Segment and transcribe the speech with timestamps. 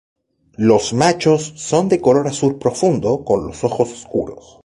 [0.57, 4.59] Los machos son de color azul profundo con los ojos oscuros.